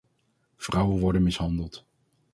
Vrouwen 0.57 0.99
worden 0.99 1.23
mishandeld. 1.23 1.85